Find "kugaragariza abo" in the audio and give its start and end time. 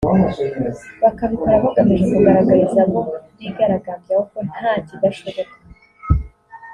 2.13-3.01